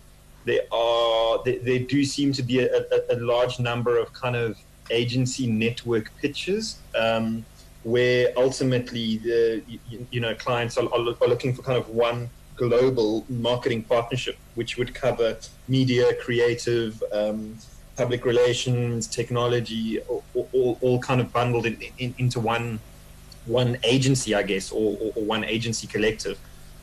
[0.44, 4.36] there are there, there do seem to be a, a, a, large number of kind
[4.36, 4.56] of
[4.92, 6.78] agency network pitches.
[6.94, 7.44] Um,
[7.82, 13.24] where ultimately the you, you know clients are, are, looking for kind of one global
[13.30, 17.56] marketing partnership, which would cover media, creative, um,
[17.96, 22.78] public relations, technology, all, all, all kind of bundled in, in, into one
[23.46, 26.38] one agency, I guess, or, or, or one agency collective.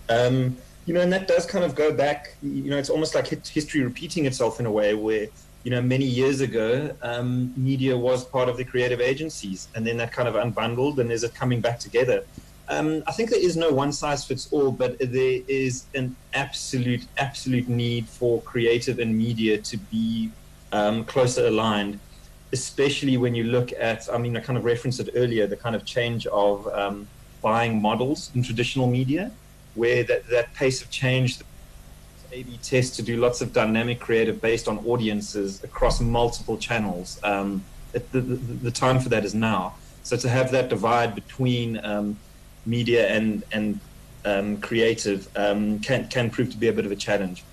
[0.10, 0.58] Um,
[0.88, 2.36] you know, and that does kind of go back.
[2.42, 5.28] You know, it's almost like history repeating itself in a way where
[5.64, 9.98] you know, many years ago, um, media was part of the creative agencies, and then
[9.98, 12.24] that kind of unbundled, and is it coming back together?
[12.70, 17.06] Um, I think there is no one size fits all, but there is an absolute,
[17.18, 20.32] absolute need for creative and media to be
[20.74, 22.00] um, closer aligned,
[22.52, 25.76] especially when you look at, I mean, I kind of referenced it earlier, the kind
[25.76, 27.08] of change of um,
[27.42, 29.32] buying models in traditional media,
[29.76, 31.40] where that, that pace of change,
[32.32, 37.20] a/B test to do lots of dynamic creative based on audiences across multiple channels.
[37.24, 39.76] Um, the, the, the, time for that is now.
[40.04, 42.18] So to have that divide between um,
[42.66, 43.80] media and and
[44.26, 47.44] um, creative um, can can prove to be a bit of a challenge.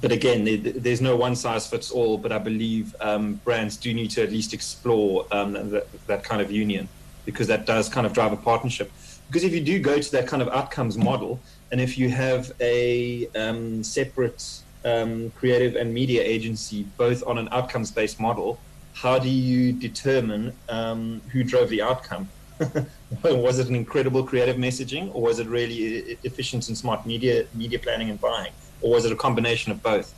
[0.00, 2.16] But again, there's no one size fits all.
[2.16, 6.40] But I believe um, brands do need to at least explore um, that, that kind
[6.40, 6.88] of union
[7.26, 8.90] because that does kind of drive a partnership.
[9.26, 11.38] Because if you do go to that kind of outcomes model,
[11.72, 17.48] and if you have a um, separate um, creative and media agency, both on an
[17.52, 18.58] outcomes based model,
[18.94, 22.28] how do you determine um, who drove the outcome?
[23.22, 27.78] was it an incredible creative messaging, or was it really efficient and smart media media
[27.78, 28.52] planning and buying,
[28.82, 30.14] or was it a combination of both?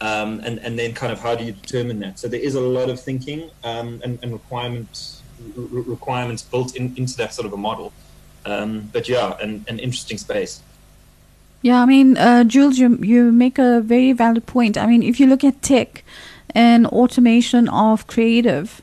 [0.00, 2.18] Um, and and then kind of how do you determine that?
[2.18, 5.22] So there is a lot of thinking um, and, and requirements
[5.56, 7.92] requirements built in, into that sort of a model.
[8.46, 10.62] Um, but yeah, an, an interesting space.
[11.64, 14.76] Yeah, I mean, uh, Jules, you, you make a very valid point.
[14.76, 16.04] I mean, if you look at tech
[16.54, 18.82] and automation of creative,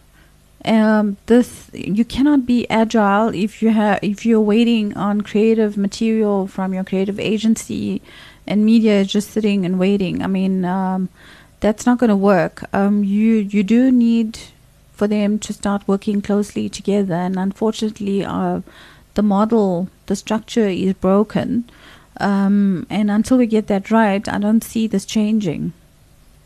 [0.65, 6.48] um, this you cannot be agile if you have if you're waiting on creative material
[6.48, 8.02] from your creative agency,
[8.48, 10.24] and media is just sitting and waiting.
[10.24, 11.10] I mean, um,
[11.60, 12.63] that's not going to work.
[12.74, 14.39] Um, you you do need
[14.94, 18.62] for them to start working closely together, and unfortunately, uh,
[19.13, 21.70] the model, the structure is broken.
[22.22, 25.74] Um, and until we get that right, I don't see this changing.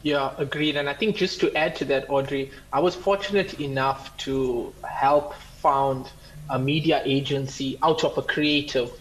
[0.02, 0.78] Yeah, agreed.
[0.78, 5.34] And I think just to add to that, Audrey, I was fortunate enough to help
[5.34, 6.12] found
[6.50, 8.92] a media agency out of a creative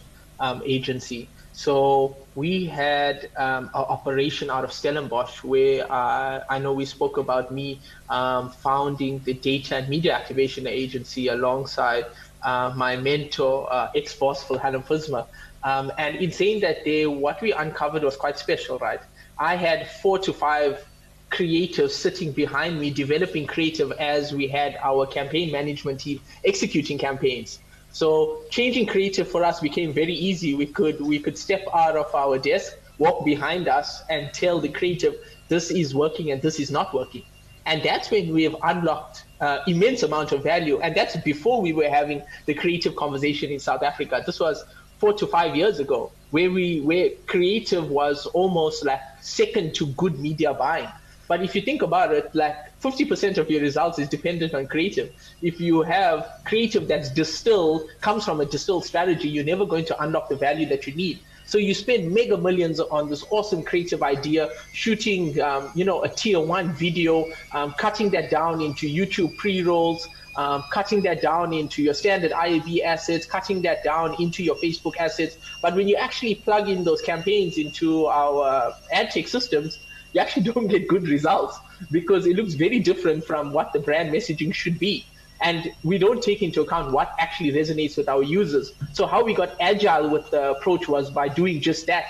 [0.40, 1.28] um, agency.
[1.52, 7.16] So we had um, an operation out of Stellenbosch where uh, I know we spoke
[7.16, 12.06] about me um, founding the data and media activation agency alongside
[12.42, 15.26] uh, my mentor, uh, ex-boss Hannah Fusma.
[15.64, 19.00] Um, and in saying that, they, what we uncovered was quite special, right?
[19.38, 20.86] I had four to five
[21.30, 27.58] creatives sitting behind me, developing creative as we had our campaign management team executing campaigns.
[27.90, 30.54] So changing creative for us became very easy.
[30.54, 34.68] We could we could step out of our desk, walk behind us, and tell the
[34.68, 35.14] creative
[35.48, 37.24] this is working and this is not working.
[37.66, 40.80] And that's when we have unlocked uh, immense amount of value.
[40.80, 44.22] And that's before we were having the creative conversation in South Africa.
[44.26, 44.64] This was
[45.04, 50.18] four to five years ago, where we where creative was almost like second to good
[50.18, 50.88] media buying.
[51.28, 55.12] But if you think about it, like 50% of your results is dependent on creative.
[55.42, 60.02] If you have creative that's distilled, comes from a distilled strategy, you're never going to
[60.02, 61.20] unlock the value that you need.
[61.46, 66.08] So you spend mega millions on this awesome creative idea, shooting, um, you know, a
[66.08, 71.82] tier one video, um, cutting that down into YouTube pre-rolls, um, cutting that down into
[71.82, 75.36] your standard IAB assets, cutting that down into your Facebook assets.
[75.62, 79.78] But when you actually plug in those campaigns into our ad tech systems,
[80.12, 81.58] you actually don't get good results
[81.90, 85.06] because it looks very different from what the brand messaging should be.
[85.40, 88.72] And we don't take into account what actually resonates with our users.
[88.92, 92.04] So, how we got agile with the approach was by doing just that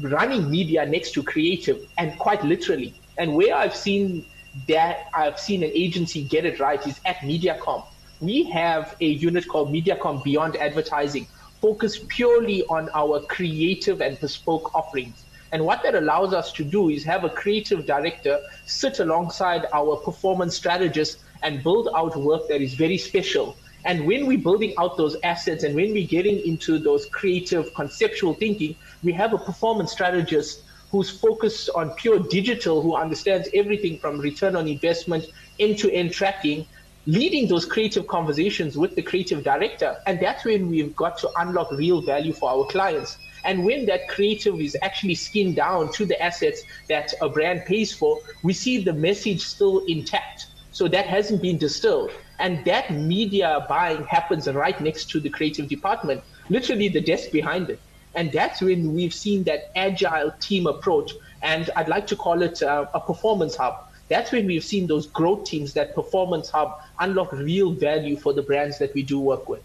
[0.00, 2.92] running media next to creative and quite literally.
[3.18, 4.26] And where I've seen
[4.68, 7.84] that I've seen an agency get it right is at Mediacom.
[8.20, 11.26] We have a unit called Mediacom Beyond Advertising,
[11.60, 15.24] focused purely on our creative and bespoke offerings.
[15.52, 19.96] And what that allows us to do is have a creative director sit alongside our
[19.96, 24.96] performance strategist and build out work that is very special And when we're building out
[24.96, 29.92] those assets and when we're getting into those creative conceptual thinking, we have a performance
[29.92, 30.64] strategist
[30.96, 35.26] who's focused on pure digital, who understands everything from return on investment,
[35.60, 36.66] end to end tracking,
[37.04, 39.94] leading those creative conversations with the creative director.
[40.06, 43.18] And that's when we've got to unlock real value for our clients.
[43.44, 47.92] And when that creative is actually skinned down to the assets that a brand pays
[47.92, 50.46] for, we see the message still intact.
[50.72, 52.10] So that hasn't been distilled.
[52.38, 57.68] And that media buying happens right next to the creative department, literally the desk behind
[57.68, 57.80] it.
[58.16, 61.12] And that's when we've seen that agile team approach.
[61.42, 63.84] And I'd like to call it uh, a performance hub.
[64.08, 68.42] That's when we've seen those growth teams, that performance hub, unlock real value for the
[68.42, 69.62] brands that we do work with.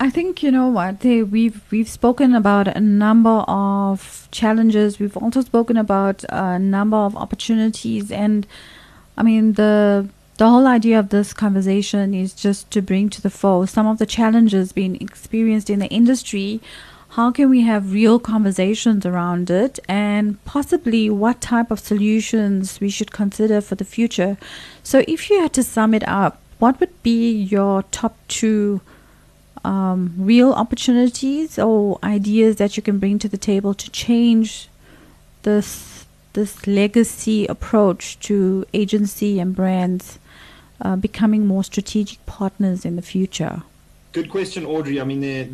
[0.00, 5.00] I think you know what they, we've we've spoken about a number of challenges.
[5.00, 8.46] We've also spoken about a number of opportunities, and
[9.16, 13.30] I mean the the whole idea of this conversation is just to bring to the
[13.30, 16.60] fore some of the challenges being experienced in the industry.
[17.18, 22.90] How can we have real conversations around it, and possibly what type of solutions we
[22.90, 24.36] should consider for the future?
[24.84, 28.82] So, if you had to sum it up, what would be your top two?
[29.64, 34.68] um, real opportunities or ideas that you can bring to the table to change
[35.42, 40.20] this this legacy approach to agency and brands
[40.80, 43.62] uh, becoming more strategic partners in the future?
[44.12, 45.00] Good question, Audrey.
[45.00, 45.46] I mean, there,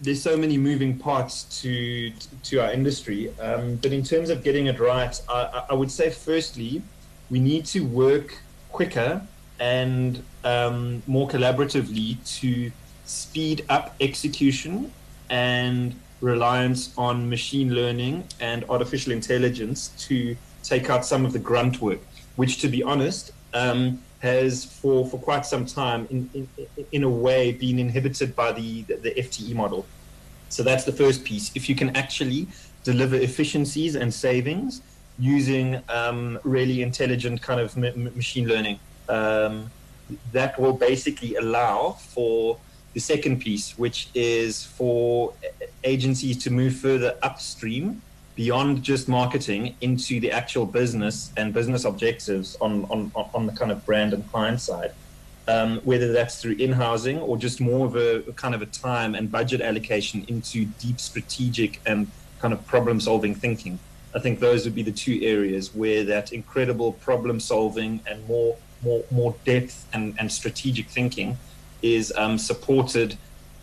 [0.00, 2.12] there's so many moving parts to
[2.44, 6.10] to our industry, um, but in terms of getting it right, I, I would say
[6.10, 6.82] firstly,
[7.28, 8.38] we need to work
[8.70, 9.20] quicker
[9.58, 12.70] and um, more collaboratively to
[13.04, 14.92] speed up execution
[15.28, 21.80] and reliance on machine learning and artificial intelligence to take out some of the grunt
[21.80, 22.00] work,
[22.36, 26.48] which, to be honest, um, has for, for quite some time, in, in,
[26.92, 29.86] in a way, been inhibited by the, the, FTE model.
[30.48, 31.52] So that's the first piece.
[31.54, 32.48] If you can actually
[32.82, 34.82] deliver efficiencies and savings
[35.18, 39.70] using um, really intelligent kind of machine learning, um,
[40.32, 42.58] that will basically allow for
[42.94, 45.32] the second piece, which is for
[45.84, 48.02] agencies to move further upstream
[48.38, 53.72] beyond just marketing into the actual business and business objectives on, on, on the kind
[53.72, 54.92] of brand and client side.
[55.48, 59.32] Um, whether that's through in-housing or just more of a kind of a time and
[59.32, 62.06] budget allocation into deep strategic and
[62.38, 63.80] kind of problem-solving thinking.
[64.14, 69.02] I think those would be the two areas where that incredible problem-solving and more more
[69.10, 71.38] more depth and, and strategic thinking
[71.82, 73.16] is um, supported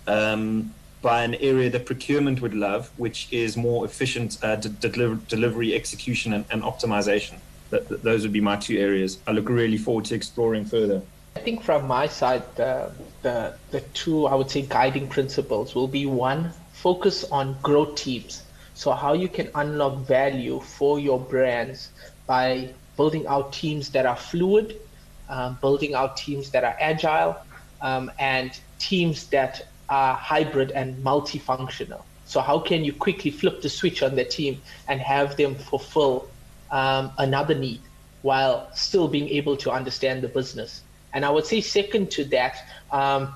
[0.08, 0.74] um,
[1.06, 6.34] by an area that procurement would love, which is more efficient uh, deliver, delivery, execution,
[6.34, 7.36] and, and optimization.
[7.70, 9.20] That, that, those would be my two areas.
[9.28, 11.04] I look really forward to exploring further.
[11.36, 12.92] I think from my side, the,
[13.22, 18.42] the, the two, I would say, guiding principles will be one, focus on growth teams.
[18.74, 21.92] So, how you can unlock value for your brands
[22.26, 24.82] by building out teams that are fluid,
[25.30, 27.38] um, building out teams that are agile,
[27.82, 32.04] um, and teams that are hybrid and multifunctional.
[32.26, 36.28] So how can you quickly flip the switch on the team and have them fulfill
[36.72, 37.82] um, another need
[38.24, 40.82] while still being able to understand the business?
[41.14, 42.58] And I would say second to that,
[42.92, 43.34] um,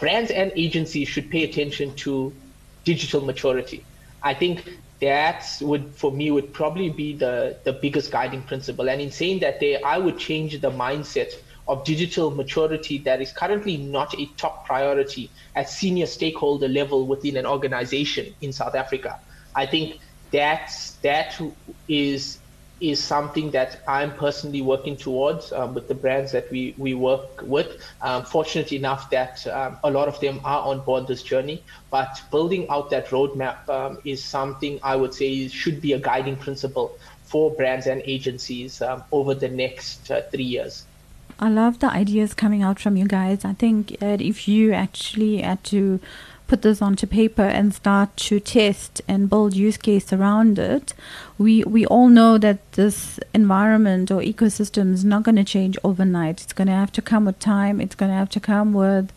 [0.00, 2.32] brands and agencies should pay attention to
[2.84, 3.84] digital maturity.
[4.22, 4.64] I think
[5.00, 8.88] that would for me would probably be the the biggest guiding principle.
[8.88, 11.32] And in saying that, there I would change the mindset
[11.68, 17.36] of digital maturity that is currently not a top priority at senior stakeholder level within
[17.36, 19.20] an organization in South Africa.
[19.54, 20.00] I think
[20.32, 21.40] that's that
[21.88, 22.40] is
[22.80, 27.42] is something that I'm personally working towards um, with the brands that we, we work
[27.42, 27.76] with.
[28.00, 32.20] Um, fortunate enough that um, a lot of them are on board this journey, but
[32.30, 36.96] building out that roadmap um, is something I would say should be a guiding principle
[37.24, 40.86] for brands and agencies um, over the next uh, three years.
[41.40, 43.44] I love the ideas coming out from you guys.
[43.44, 46.00] I think if you actually had to
[46.48, 50.94] put this onto paper and start to test and build use case around it,
[51.36, 56.42] we we all know that this environment or ecosystem is not going to change overnight.
[56.42, 57.80] It's going to have to come with time.
[57.80, 59.12] It's going to have to come with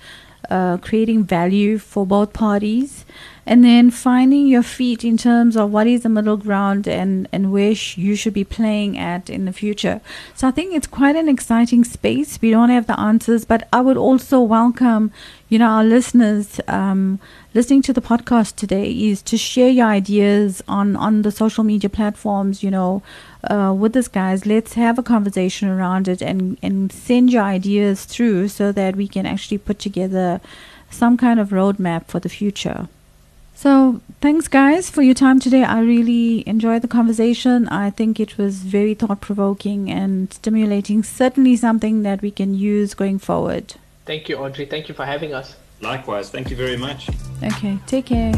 [0.50, 3.06] uh, creating value for both parties.
[3.46, 7.52] And then finding your feet in terms of what is the middle ground and, and
[7.52, 10.00] where sh- you should be playing at in the future.
[10.36, 12.40] So I think it's quite an exciting space.
[12.42, 15.12] We don't have the answers, but I would also welcome,
[15.50, 17.20] you know, our listeners um,
[17.56, 21.90] listening to the podcast today is to share your ideas on, on the social media
[21.90, 23.02] platforms, you know,
[23.46, 24.46] uh, with us guys.
[24.46, 29.08] Let's have a conversation around it and, and send your ideas through so that we
[29.08, 30.40] can actually put together
[30.92, 32.88] some kind of roadmap for the future.
[33.62, 35.64] So, thanks, guys, for your time today.
[35.64, 37.68] I really enjoyed the conversation.
[37.68, 41.04] I think it was very thought provoking and stimulating.
[41.04, 43.76] Certainly, something that we can use going forward.
[44.08, 44.66] Thank you, Audrey.
[44.66, 45.58] Thank you for having us.
[45.80, 47.08] Likewise, thank you very much.
[47.44, 48.34] Okay, take care.